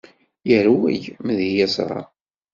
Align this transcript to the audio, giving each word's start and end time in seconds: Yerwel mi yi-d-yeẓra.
Yerwel 0.49 1.03
mi 1.23 1.33
yi-d-yeẓra. 1.35 2.01